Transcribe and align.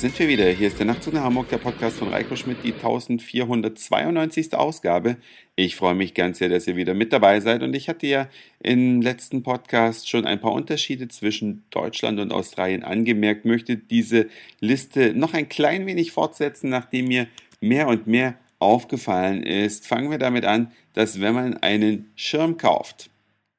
sind 0.00 0.18
wir 0.18 0.28
wieder. 0.28 0.48
Hier 0.48 0.68
ist 0.68 0.78
der 0.78 0.86
Nachtzug 0.86 1.12
nach 1.12 1.24
Hamburg, 1.24 1.50
der 1.50 1.58
Podcast 1.58 1.98
von 1.98 2.08
Reiko 2.08 2.34
Schmidt, 2.34 2.64
die 2.64 2.72
1492. 2.72 4.54
Ausgabe. 4.54 5.18
Ich 5.56 5.76
freue 5.76 5.94
mich 5.94 6.14
ganz 6.14 6.38
sehr, 6.38 6.48
dass 6.48 6.66
ihr 6.66 6.76
wieder 6.76 6.94
mit 6.94 7.12
dabei 7.12 7.40
seid. 7.40 7.62
Und 7.62 7.76
ich 7.76 7.90
hatte 7.90 8.06
ja 8.06 8.26
im 8.60 9.02
letzten 9.02 9.42
Podcast 9.42 10.08
schon 10.08 10.24
ein 10.24 10.40
paar 10.40 10.52
Unterschiede 10.52 11.08
zwischen 11.08 11.64
Deutschland 11.68 12.18
und 12.18 12.32
Australien 12.32 12.82
angemerkt, 12.82 13.44
möchte 13.44 13.76
diese 13.76 14.28
Liste 14.60 15.12
noch 15.12 15.34
ein 15.34 15.50
klein 15.50 15.84
wenig 15.84 16.12
fortsetzen, 16.12 16.70
nachdem 16.70 17.08
mir 17.08 17.26
mehr 17.60 17.86
und 17.86 18.06
mehr 18.06 18.36
aufgefallen 18.58 19.42
ist. 19.42 19.86
Fangen 19.86 20.10
wir 20.10 20.18
damit 20.18 20.46
an, 20.46 20.72
dass 20.94 21.20
wenn 21.20 21.34
man 21.34 21.58
einen 21.58 22.10
Schirm 22.16 22.56
kauft, 22.56 23.10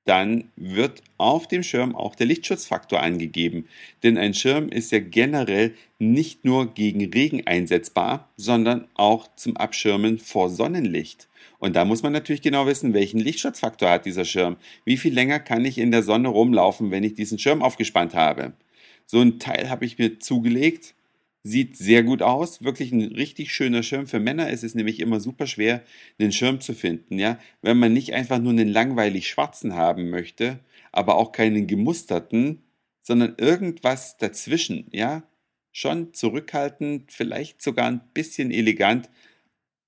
dann 0.05 0.45
wird 0.55 1.03
auf 1.17 1.47
dem 1.47 1.63
Schirm 1.63 1.95
auch 1.95 2.15
der 2.15 2.25
Lichtschutzfaktor 2.25 3.01
angegeben. 3.01 3.67
Denn 4.03 4.17
ein 4.17 4.33
Schirm 4.33 4.69
ist 4.69 4.91
ja 4.91 4.99
generell 4.99 5.75
nicht 5.99 6.43
nur 6.43 6.73
gegen 6.73 7.11
Regen 7.11 7.45
einsetzbar, 7.45 8.27
sondern 8.35 8.87
auch 8.95 9.27
zum 9.35 9.57
Abschirmen 9.57 10.17
vor 10.17 10.49
Sonnenlicht. 10.49 11.27
Und 11.59 11.75
da 11.75 11.85
muss 11.85 12.01
man 12.01 12.13
natürlich 12.13 12.41
genau 12.41 12.65
wissen, 12.65 12.93
welchen 12.93 13.19
Lichtschutzfaktor 13.19 13.89
hat 13.89 14.05
dieser 14.05 14.25
Schirm. 14.25 14.57
Wie 14.83 14.97
viel 14.97 15.13
länger 15.13 15.39
kann 15.39 15.63
ich 15.63 15.77
in 15.77 15.91
der 15.91 16.01
Sonne 16.01 16.29
rumlaufen, 16.29 16.89
wenn 16.89 17.03
ich 17.03 17.13
diesen 17.13 17.37
Schirm 17.37 17.61
aufgespannt 17.61 18.15
habe? 18.15 18.53
So 19.05 19.19
ein 19.19 19.37
Teil 19.37 19.69
habe 19.69 19.85
ich 19.85 19.99
mir 19.99 20.19
zugelegt 20.19 20.95
Sieht 21.43 21.75
sehr 21.75 22.03
gut 22.03 22.21
aus, 22.21 22.63
wirklich 22.63 22.91
ein 22.91 23.01
richtig 23.01 23.51
schöner 23.51 23.81
Schirm. 23.81 24.05
Für 24.05 24.19
Männer 24.19 24.51
ist 24.51 24.63
es 24.63 24.75
nämlich 24.75 24.99
immer 24.99 25.19
super 25.19 25.47
schwer, 25.47 25.83
einen 26.19 26.31
Schirm 26.31 26.61
zu 26.61 26.73
finden, 26.75 27.17
ja. 27.17 27.39
Wenn 27.63 27.79
man 27.79 27.93
nicht 27.93 28.13
einfach 28.13 28.37
nur 28.39 28.51
einen 28.51 28.67
langweilig 28.69 29.27
schwarzen 29.27 29.73
haben 29.73 30.11
möchte, 30.11 30.59
aber 30.91 31.15
auch 31.15 31.31
keinen 31.31 31.65
gemusterten, 31.65 32.61
sondern 33.01 33.35
irgendwas 33.37 34.17
dazwischen, 34.17 34.87
ja. 34.91 35.23
Schon 35.71 36.13
zurückhaltend, 36.13 37.11
vielleicht 37.11 37.61
sogar 37.61 37.87
ein 37.87 38.01
bisschen 38.13 38.51
elegant. 38.51 39.09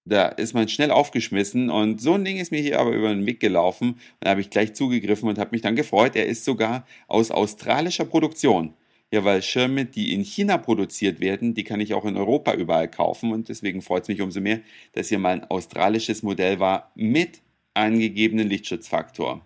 Da 0.05 0.29
ist 0.29 0.53
man 0.53 0.67
schnell 0.69 0.91
aufgeschmissen 0.91 1.69
und 1.69 2.01
so 2.01 2.13
ein 2.15 2.25
Ding 2.25 2.37
ist 2.37 2.51
mir 2.51 2.61
hier 2.61 2.79
aber 2.79 2.91
über 2.91 3.09
den 3.09 3.25
Weg 3.25 3.39
gelaufen 3.39 3.91
und 3.91 3.99
da 4.21 4.31
habe 4.31 4.41
ich 4.41 4.49
gleich 4.49 4.73
zugegriffen 4.73 5.29
und 5.29 5.37
habe 5.37 5.51
mich 5.51 5.61
dann 5.61 5.75
gefreut. 5.75 6.15
Er 6.15 6.25
ist 6.25 6.45
sogar 6.45 6.87
aus 7.07 7.31
australischer 7.31 8.05
Produktion. 8.05 8.73
Ja, 9.13 9.23
weil 9.23 9.43
Schirme, 9.43 9.85
die 9.85 10.11
in 10.11 10.23
China 10.23 10.57
produziert 10.57 11.19
werden, 11.19 11.53
die 11.53 11.63
kann 11.63 11.79
ich 11.79 11.93
auch 11.93 12.03
in 12.05 12.17
Europa 12.17 12.55
überall 12.55 12.89
kaufen 12.89 13.31
und 13.31 13.47
deswegen 13.47 13.83
freut 13.83 14.01
es 14.01 14.07
mich 14.07 14.21
umso 14.21 14.41
mehr, 14.41 14.61
dass 14.93 15.09
hier 15.09 15.19
mal 15.19 15.33
ein 15.33 15.51
australisches 15.51 16.23
Modell 16.23 16.59
war 16.59 16.91
mit 16.95 17.41
angegebenen 17.75 18.49
Lichtschutzfaktor. 18.49 19.45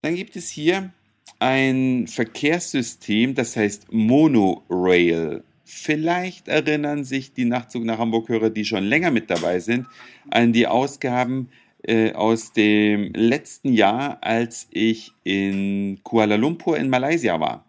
Dann 0.00 0.14
gibt 0.14 0.36
es 0.36 0.48
hier 0.48 0.90
ein 1.38 2.06
Verkehrssystem, 2.06 3.34
das 3.34 3.56
heißt 3.56 3.92
Monorail. 3.92 5.44
Vielleicht 5.66 6.48
erinnern 6.48 7.04
sich 7.04 7.34
die 7.34 7.44
Nachtzug 7.44 7.84
nach 7.84 7.98
Hamburg-Hörer, 7.98 8.48
die 8.48 8.64
schon 8.64 8.84
länger 8.84 9.10
mit 9.10 9.28
dabei 9.28 9.60
sind, 9.60 9.86
an 10.30 10.54
die 10.54 10.66
Ausgaben 10.66 11.50
äh, 11.82 12.14
aus 12.14 12.54
dem 12.54 13.12
letzten 13.12 13.74
Jahr, 13.74 14.16
als 14.22 14.66
ich 14.70 15.12
in 15.24 16.00
Kuala 16.02 16.36
Lumpur 16.36 16.78
in 16.78 16.88
Malaysia 16.88 17.38
war. 17.38 17.66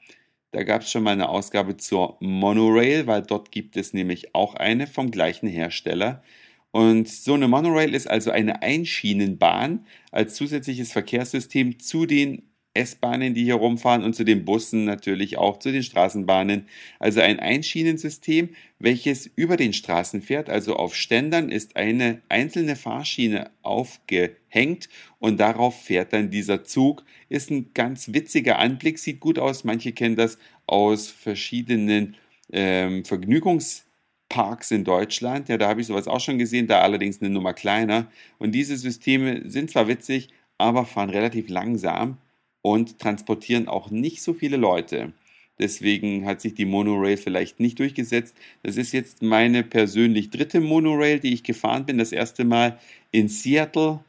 Da 0.51 0.63
gab 0.63 0.81
es 0.81 0.91
schon 0.91 1.03
mal 1.03 1.11
eine 1.11 1.29
Ausgabe 1.29 1.77
zur 1.77 2.17
Monorail, 2.21 3.05
weil 3.07 3.21
dort 3.23 3.51
gibt 3.51 3.75
es 3.77 3.93
nämlich 3.93 4.33
auch 4.33 4.55
eine 4.55 4.87
vom 4.87 5.11
gleichen 5.11 5.47
Hersteller. 5.47 6.23
Und 6.71 7.07
so 7.09 7.33
eine 7.33 7.47
Monorail 7.47 7.93
ist 7.93 8.09
also 8.09 8.31
eine 8.31 8.61
Einschienenbahn 8.61 9.85
als 10.11 10.35
zusätzliches 10.35 10.91
Verkehrssystem 10.91 11.79
zu 11.79 12.05
den 12.05 12.49
S-Bahnen, 12.77 13.33
die 13.33 13.43
hier 13.43 13.55
rumfahren 13.55 14.03
und 14.03 14.15
zu 14.15 14.23
den 14.23 14.45
Bussen 14.45 14.85
natürlich 14.85 15.37
auch 15.37 15.59
zu 15.59 15.71
den 15.71 15.83
Straßenbahnen. 15.83 16.67
Also 16.99 17.21
ein 17.21 17.39
Einschienensystem, 17.39 18.49
welches 18.79 19.25
über 19.35 19.57
den 19.57 19.73
Straßen 19.73 20.21
fährt. 20.21 20.49
Also 20.49 20.75
auf 20.75 20.95
Ständern 20.95 21.49
ist 21.49 21.75
eine 21.75 22.21
einzelne 22.29 22.75
Fahrschiene 22.75 23.49
aufgehängt 23.63 24.89
und 25.19 25.39
darauf 25.39 25.81
fährt 25.81 26.13
dann 26.13 26.29
dieser 26.29 26.63
Zug. 26.63 27.03
Ist 27.29 27.49
ein 27.49 27.71
ganz 27.73 28.13
witziger 28.13 28.59
Anblick, 28.59 28.99
sieht 28.99 29.19
gut 29.19 29.39
aus. 29.39 29.63
Manche 29.63 29.91
kennen 29.91 30.15
das 30.15 30.37
aus 30.67 31.07
verschiedenen 31.07 32.15
ähm, 32.51 33.03
Vergnügungsparks 33.03 34.71
in 34.71 34.83
Deutschland. 34.83 35.49
Ja, 35.49 35.57
da 35.57 35.67
habe 35.67 35.81
ich 35.81 35.87
sowas 35.87 36.07
auch 36.07 36.21
schon 36.21 36.37
gesehen, 36.37 36.67
da 36.67 36.81
allerdings 36.81 37.21
eine 37.21 37.31
Nummer 37.31 37.53
kleiner. 37.53 38.11
Und 38.37 38.53
diese 38.53 38.77
Systeme 38.77 39.41
sind 39.49 39.71
zwar 39.71 39.87
witzig, 39.87 40.29
aber 40.59 40.85
fahren 40.85 41.09
relativ 41.09 41.49
langsam 41.49 42.17
und 42.61 42.99
transportieren 42.99 43.67
auch 43.67 43.89
nicht 43.91 44.21
so 44.21 44.33
viele 44.33 44.57
Leute. 44.57 45.13
Deswegen 45.59 46.25
hat 46.25 46.41
sich 46.41 46.53
die 46.53 46.65
Monorail 46.65 47.17
vielleicht 47.17 47.59
nicht 47.59 47.79
durchgesetzt. 47.79 48.35
Das 48.61 48.77
ist 48.77 48.91
jetzt 48.91 49.23
meine 49.23 49.63
persönlich 49.63 50.29
dritte 50.29 50.61
Monorail, 50.61 51.19
die 51.19 51.33
ich 51.33 51.43
gefahren 51.43 51.85
bin. 51.85 51.97
Das 51.97 52.11
erste 52.11 52.45
Mal 52.45 52.79
in 53.11 53.27
Seattle, 53.27 53.99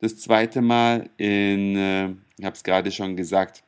das 0.00 0.18
zweite 0.18 0.60
Mal 0.62 1.08
in, 1.16 1.76
äh, 1.76 2.08
ich 2.38 2.44
habe 2.44 2.56
es 2.56 2.64
gerade 2.64 2.90
schon 2.90 3.16
gesagt, 3.16 3.62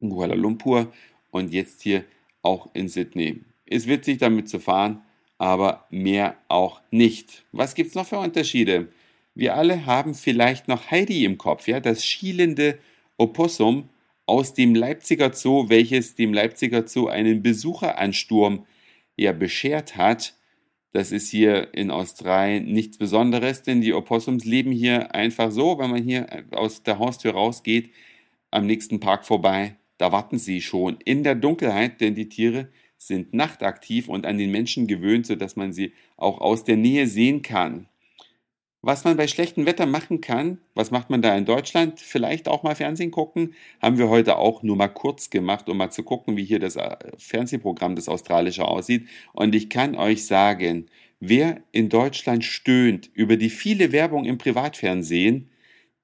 in 0.00 0.10
Kuala 0.10 0.34
Lumpur 0.34 0.92
und 1.30 1.52
jetzt 1.52 1.82
hier 1.82 2.04
auch 2.42 2.68
in 2.74 2.88
Sydney. 2.88 3.40
Ist 3.66 3.88
witzig 3.88 4.18
damit 4.18 4.48
zu 4.48 4.60
fahren, 4.60 5.02
aber 5.36 5.86
mehr 5.90 6.36
auch 6.46 6.80
nicht. 6.90 7.44
Was 7.52 7.74
gibt 7.74 7.90
es 7.90 7.94
noch 7.96 8.06
für 8.06 8.18
Unterschiede? 8.18 8.88
Wir 9.34 9.56
alle 9.56 9.86
haben 9.86 10.14
vielleicht 10.14 10.68
noch 10.68 10.90
Heidi 10.90 11.24
im 11.24 11.38
Kopf, 11.38 11.68
ja, 11.68 11.80
das 11.80 12.04
schielende 12.04 12.78
Opossum 13.18 13.90
aus 14.26 14.54
dem 14.54 14.74
Leipziger 14.74 15.32
Zoo, 15.32 15.68
welches 15.68 16.14
dem 16.14 16.32
Leipziger 16.32 16.86
Zoo 16.86 17.08
einen 17.08 17.42
Besucheransturm 17.42 18.66
ja 19.16 19.32
beschert 19.32 19.96
hat. 19.96 20.34
Das 20.92 21.12
ist 21.12 21.28
hier 21.28 21.74
in 21.74 21.90
Australien 21.90 22.72
nichts 22.72 22.96
Besonderes, 22.96 23.62
denn 23.62 23.80
die 23.80 23.92
Opossums 23.92 24.44
leben 24.44 24.72
hier 24.72 25.14
einfach 25.14 25.50
so, 25.50 25.78
wenn 25.78 25.90
man 25.90 26.02
hier 26.02 26.44
aus 26.52 26.82
der 26.82 26.98
Haustür 26.98 27.32
rausgeht, 27.32 27.90
am 28.50 28.66
nächsten 28.66 29.00
Park 29.00 29.26
vorbei, 29.26 29.76
da 29.98 30.12
warten 30.12 30.38
sie 30.38 30.62
schon 30.62 30.98
in 31.04 31.24
der 31.24 31.34
Dunkelheit, 31.34 32.00
denn 32.00 32.14
die 32.14 32.28
Tiere 32.28 32.68
sind 32.96 33.34
nachtaktiv 33.34 34.08
und 34.08 34.26
an 34.26 34.38
den 34.38 34.50
Menschen 34.50 34.86
gewöhnt, 34.86 35.26
sodass 35.26 35.56
man 35.56 35.72
sie 35.72 35.92
auch 36.16 36.40
aus 36.40 36.64
der 36.64 36.76
Nähe 36.76 37.06
sehen 37.06 37.42
kann. 37.42 37.88
Was 38.80 39.02
man 39.02 39.16
bei 39.16 39.26
schlechtem 39.26 39.66
Wetter 39.66 39.86
machen 39.86 40.20
kann, 40.20 40.58
was 40.74 40.92
macht 40.92 41.10
man 41.10 41.20
da 41.20 41.36
in 41.36 41.44
Deutschland? 41.44 41.98
Vielleicht 41.98 42.46
auch 42.46 42.62
mal 42.62 42.76
Fernsehen 42.76 43.10
gucken. 43.10 43.54
Haben 43.82 43.98
wir 43.98 44.08
heute 44.08 44.36
auch 44.36 44.62
nur 44.62 44.76
mal 44.76 44.86
kurz 44.86 45.30
gemacht, 45.30 45.68
um 45.68 45.78
mal 45.78 45.90
zu 45.90 46.04
gucken, 46.04 46.36
wie 46.36 46.44
hier 46.44 46.60
das 46.60 46.76
äh, 46.76 46.96
Fernsehprogramm, 47.18 47.96
das 47.96 48.08
australische 48.08 48.64
aussieht. 48.64 49.08
Und 49.32 49.56
ich 49.56 49.68
kann 49.68 49.96
euch 49.96 50.26
sagen, 50.26 50.86
wer 51.18 51.60
in 51.72 51.88
Deutschland 51.88 52.44
stöhnt 52.44 53.10
über 53.14 53.36
die 53.36 53.50
viele 53.50 53.90
Werbung 53.90 54.24
im 54.24 54.38
Privatfernsehen, 54.38 55.50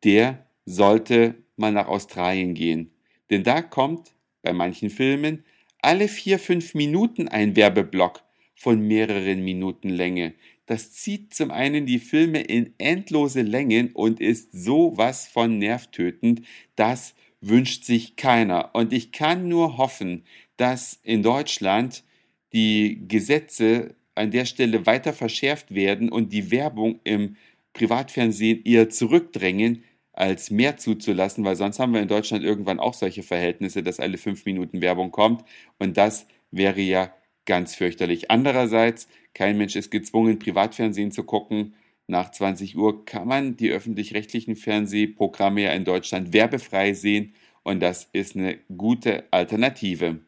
der 0.02 0.44
sollte 0.64 1.36
mal 1.56 1.70
nach 1.70 1.86
Australien 1.86 2.54
gehen. 2.54 2.90
Denn 3.30 3.44
da 3.44 3.62
kommt 3.62 4.14
bei 4.42 4.52
manchen 4.52 4.90
Filmen 4.90 5.44
alle 5.80 6.08
vier, 6.08 6.40
fünf 6.40 6.74
Minuten 6.74 7.28
ein 7.28 7.54
Werbeblock 7.54 8.24
von 8.56 8.80
mehreren 8.80 9.44
Minuten 9.44 9.90
Länge. 9.90 10.34
Das 10.66 10.92
zieht 10.92 11.34
zum 11.34 11.50
einen 11.50 11.86
die 11.86 11.98
Filme 11.98 12.40
in 12.40 12.74
endlose 12.78 13.42
Längen 13.42 13.92
und 13.92 14.20
ist 14.20 14.52
so 14.52 14.96
was 14.96 15.26
von 15.26 15.58
nervtötend, 15.58 16.42
das 16.76 17.14
wünscht 17.40 17.84
sich 17.84 18.16
keiner. 18.16 18.74
Und 18.74 18.92
ich 18.92 19.12
kann 19.12 19.48
nur 19.48 19.76
hoffen, 19.76 20.24
dass 20.56 20.98
in 21.02 21.22
Deutschland 21.22 22.04
die 22.52 23.06
Gesetze 23.08 23.94
an 24.14 24.30
der 24.30 24.46
Stelle 24.46 24.86
weiter 24.86 25.12
verschärft 25.12 25.74
werden 25.74 26.08
und 26.08 26.32
die 26.32 26.50
Werbung 26.50 27.00
im 27.04 27.36
Privatfernsehen 27.72 28.62
eher 28.64 28.88
zurückdrängen, 28.88 29.82
als 30.12 30.50
mehr 30.50 30.76
zuzulassen, 30.76 31.44
weil 31.44 31.56
sonst 31.56 31.80
haben 31.80 31.92
wir 31.92 32.00
in 32.00 32.08
Deutschland 32.08 32.44
irgendwann 32.44 32.78
auch 32.78 32.94
solche 32.94 33.24
Verhältnisse, 33.24 33.82
dass 33.82 33.98
alle 33.98 34.16
fünf 34.16 34.44
Minuten 34.44 34.80
Werbung 34.80 35.10
kommt. 35.10 35.44
Und 35.80 35.96
das 35.96 36.26
wäre 36.52 36.80
ja 36.80 37.12
ganz 37.46 37.74
fürchterlich. 37.74 38.30
Andererseits, 38.30 39.08
kein 39.34 39.58
Mensch 39.58 39.76
ist 39.76 39.90
gezwungen, 39.90 40.38
Privatfernsehen 40.38 41.12
zu 41.12 41.24
gucken. 41.24 41.74
Nach 42.06 42.30
20 42.30 42.76
Uhr 42.76 43.04
kann 43.04 43.28
man 43.28 43.56
die 43.56 43.70
öffentlich-rechtlichen 43.70 44.56
Fernsehprogramme 44.56 45.62
ja 45.62 45.72
in 45.72 45.84
Deutschland 45.84 46.32
werbefrei 46.32 46.92
sehen 46.92 47.34
und 47.62 47.80
das 47.80 48.08
ist 48.12 48.36
eine 48.36 48.58
gute 48.76 49.24
Alternative. 49.32 50.20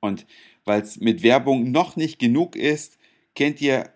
Und 0.00 0.26
weil 0.64 0.82
es 0.82 1.00
mit 1.00 1.22
Werbung 1.22 1.70
noch 1.70 1.96
nicht 1.96 2.18
genug 2.18 2.56
ist, 2.56 2.98
kennt 3.34 3.62
ihr 3.62 3.90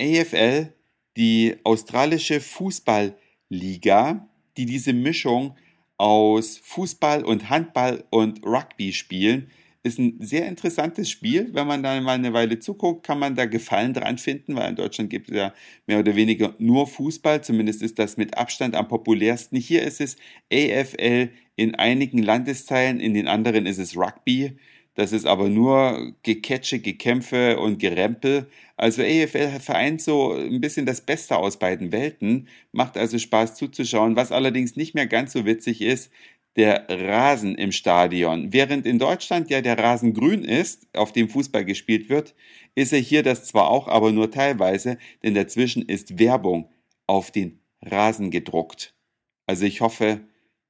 AFL, 0.00 0.72
die 1.16 1.56
australische 1.64 2.40
Fußballliga, 2.40 4.28
die 4.56 4.66
diese 4.66 4.92
Mischung 4.92 5.56
aus 5.96 6.58
Fußball 6.58 7.24
und 7.24 7.48
Handball 7.48 8.04
und 8.10 8.44
Rugby 8.44 8.92
spielen 8.92 9.50
ist 9.84 9.98
ein 9.98 10.16
sehr 10.20 10.46
interessantes 10.46 11.10
Spiel. 11.10 11.50
Wenn 11.52 11.66
man 11.66 11.82
da 11.82 12.00
mal 12.00 12.12
eine 12.14 12.32
Weile 12.32 12.58
zuguckt, 12.58 13.06
kann 13.06 13.18
man 13.18 13.36
da 13.36 13.44
Gefallen 13.44 13.92
dran 13.92 14.16
finden, 14.18 14.56
weil 14.56 14.70
in 14.70 14.76
Deutschland 14.76 15.10
gibt 15.10 15.30
es 15.30 15.36
ja 15.36 15.54
mehr 15.86 16.00
oder 16.00 16.16
weniger 16.16 16.54
nur 16.58 16.86
Fußball. 16.86 17.44
Zumindest 17.44 17.82
ist 17.82 17.98
das 17.98 18.16
mit 18.16 18.36
Abstand 18.36 18.74
am 18.74 18.88
populärsten. 18.88 19.58
Hier 19.58 19.82
ist 19.82 20.00
es 20.00 20.16
AFL 20.50 21.28
in 21.56 21.74
einigen 21.74 22.22
Landesteilen, 22.22 22.98
in 22.98 23.14
den 23.14 23.28
anderen 23.28 23.66
ist 23.66 23.78
es 23.78 23.96
Rugby. 23.96 24.56
Das 24.94 25.12
ist 25.12 25.26
aber 25.26 25.48
nur 25.48 26.14
Geketsche, 26.22 26.78
Gekämpfe 26.78 27.58
und 27.58 27.78
Gerempel. 27.78 28.46
Also 28.76 29.02
EFL 29.02 29.60
vereint 29.60 30.00
so 30.00 30.32
ein 30.32 30.60
bisschen 30.60 30.86
das 30.86 31.00
Beste 31.00 31.36
aus 31.36 31.58
beiden 31.58 31.90
Welten, 31.90 32.48
macht 32.72 32.96
also 32.96 33.18
Spaß 33.18 33.56
zuzuschauen. 33.56 34.14
Was 34.16 34.32
allerdings 34.32 34.76
nicht 34.76 34.94
mehr 34.94 35.06
ganz 35.06 35.32
so 35.32 35.44
witzig 35.46 35.80
ist, 35.80 36.12
der 36.56 36.86
Rasen 36.88 37.56
im 37.56 37.72
Stadion. 37.72 38.52
Während 38.52 38.86
in 38.86 38.98
Deutschland 38.98 39.50
ja 39.50 39.60
der 39.60 39.78
Rasen 39.78 40.14
grün 40.14 40.44
ist, 40.44 40.86
auf 40.94 41.12
dem 41.12 41.28
Fußball 41.28 41.64
gespielt 41.64 42.08
wird, 42.08 42.34
ist 42.74 42.92
er 42.92 43.00
hier 43.00 43.22
das 43.22 43.44
zwar 43.44 43.68
auch, 43.68 43.88
aber 43.88 44.12
nur 44.12 44.30
teilweise, 44.30 44.98
denn 45.22 45.34
dazwischen 45.34 45.82
ist 45.82 46.18
Werbung 46.18 46.70
auf 47.06 47.30
den 47.30 47.60
Rasen 47.82 48.30
gedruckt. 48.30 48.94
Also 49.46 49.66
ich 49.66 49.80
hoffe, 49.80 50.20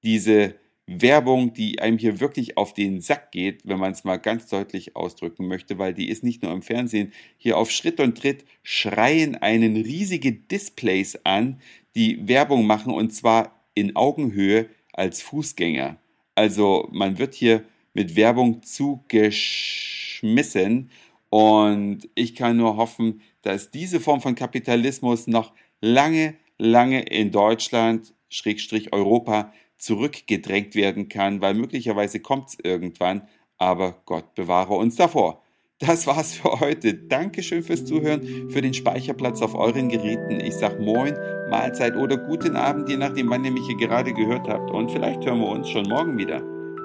diese 0.03 0.55
Werbung, 0.87 1.55
die 1.55 1.81
einem 1.81 1.97
hier 1.97 2.21
wirklich 2.21 2.59
auf 2.59 2.75
den 2.75 3.01
Sack 3.01 3.33
geht, 3.33 3.67
wenn 3.67 3.79
man 3.79 3.93
es 3.93 4.05
mal 4.05 4.17
ganz 4.17 4.49
deutlich 4.49 4.97
ausdrücken 4.97 5.47
möchte, 5.47 5.79
weil 5.79 5.95
die 5.95 6.09
ist 6.09 6.23
nicht 6.23 6.43
nur 6.43 6.53
im 6.53 6.63
Fernsehen. 6.63 7.13
Hier 7.39 7.57
auf 7.57 7.71
Schritt 7.71 8.01
und 8.01 8.19
Tritt 8.19 8.45
schreien 8.63 9.35
einen 9.37 9.77
riesige 9.77 10.33
Displays 10.33 11.19
an, 11.25 11.61
die 11.95 12.29
Werbung 12.29 12.67
machen 12.67 12.93
und 12.93 13.15
zwar 13.15 13.65
in 13.75 13.97
Augenhöhe 13.97 14.69
als 14.95 15.23
Fußgänger. 15.23 15.97
Also 16.35 16.89
man 16.93 17.19
wird 17.19 17.35
hier 17.35 17.65
mit 17.93 18.17
Werbung 18.17 18.63
zugeschmissen 18.63 20.91
und 21.31 22.09
ich 22.15 22.35
kann 22.35 22.57
nur 22.57 22.77
hoffen, 22.77 23.21
dass 23.43 23.71
diese 23.71 24.01
Form 24.01 24.21
von 24.21 24.35
Kapitalismus 24.35 25.27
noch 25.27 25.53
lange, 25.81 26.35
lange 26.59 27.03
in 27.03 27.31
Deutschland, 27.31 28.13
Schrägstrich 28.29 28.93
Europa, 28.93 29.53
zurückgedrängt 29.77 30.75
werden 30.75 31.09
kann, 31.09 31.41
weil 31.41 31.55
möglicherweise 31.55 32.21
kommt 32.21 32.49
es 32.49 32.59
irgendwann, 32.63 33.29
aber 33.59 34.03
Gott 34.07 34.35
bewahre 34.35 34.75
uns 34.75 34.97
davor. 34.97 35.44
Das 35.87 36.07
war's 36.07 36.35
für 36.35 36.61
heute. 36.61 36.95
Dankeschön 36.95 37.63
fürs 37.63 37.85
Zuhören, 37.85 38.49
für 38.51 38.63
den 38.63 38.73
Speicherplatz 38.73 39.43
auf 39.43 39.55
euren 39.55 39.89
Geräten. 39.89 40.41
Ich 40.41 40.55
sag 40.55 40.81
Moin, 40.81 41.15
Mahlzeit 41.51 41.97
oder 41.97 42.17
guten 42.17 42.57
Abend, 42.57 42.89
je 42.89 42.97
nachdem, 42.97 43.29
wann 43.29 43.45
ihr 43.45 43.51
mich 43.51 43.67
hier 43.67 43.77
gerade 43.77 44.13
gehört 44.13 44.49
habt. 44.49 44.71
Und 44.71 44.91
vielleicht 44.91 45.25
hören 45.27 45.41
wir 45.41 45.49
uns 45.49 45.69
schon 45.69 45.87
morgen 45.89 46.17
wieder. 46.17 46.43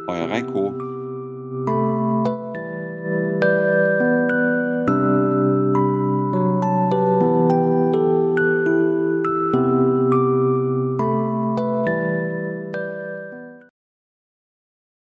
Euer 0.07 0.29
Reiko. 0.29 0.88